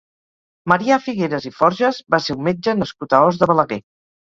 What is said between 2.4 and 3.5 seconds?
metge nascut a Os